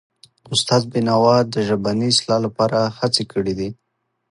[0.53, 3.69] استاد بینوا د ژبني اصلاح لپاره هڅې کړی دي.